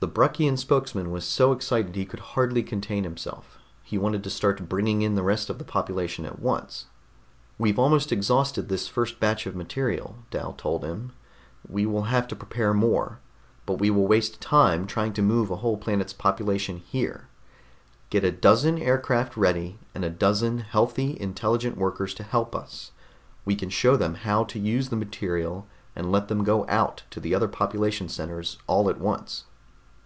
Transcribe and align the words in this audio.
The 0.00 0.06
Bruckian 0.08 0.56
spokesman 0.58 1.10
was 1.10 1.26
so 1.26 1.52
excited 1.52 1.94
he 1.94 2.06
could 2.06 2.20
hardly 2.32 2.62
contain 2.62 3.04
himself; 3.04 3.58
he 3.82 3.98
wanted 3.98 4.24
to 4.24 4.30
start 4.30 4.66
bringing 4.66 5.02
in 5.02 5.14
the 5.14 5.22
rest 5.22 5.50
of 5.50 5.58
the 5.58 5.64
population 5.64 6.24
at 6.24 6.38
once. 6.38 6.86
"We've 7.58 7.78
almost 7.78 8.10
exhausted 8.10 8.70
this 8.70 8.88
first 8.88 9.20
batch 9.20 9.44
of 9.44 9.52
the 9.52 9.58
material," 9.58 10.16
Dal 10.30 10.54
told 10.54 10.84
him. 10.86 11.12
"We 11.68 11.84
will 11.84 12.04
have 12.04 12.26
to 12.28 12.34
prepare 12.34 12.72
more 12.72 13.18
but 13.66 13.74
we 13.78 13.90
will 13.90 14.06
waste 14.06 14.40
time 14.40 14.86
trying 14.86 15.12
to 15.12 15.22
move 15.22 15.50
a 15.50 15.56
whole 15.56 15.76
planet's 15.76 16.14
population 16.14 16.78
here. 16.78 17.28
Get 18.08 18.24
a 18.24 18.32
dozen 18.32 18.78
aircraft 18.78 19.36
ready, 19.36 19.78
and 19.94 20.02
a 20.02 20.08
dozen 20.08 20.60
healthy, 20.60 21.14
intelligent 21.20 21.76
workers 21.76 22.14
to 22.14 22.22
help 22.22 22.56
us. 22.56 22.92
We 23.44 23.54
can 23.54 23.68
show 23.68 23.98
them 23.98 24.14
how 24.14 24.44
to 24.44 24.58
use 24.58 24.88
the 24.88 24.96
material, 24.96 25.66
and 25.94 26.10
let 26.10 26.28
them 26.28 26.42
go 26.42 26.66
out 26.70 27.02
to 27.10 27.20
the 27.20 27.34
other 27.34 27.48
population 27.48 28.08
centers 28.08 28.56
all 28.66 28.88
at 28.88 28.98
once." 28.98 29.44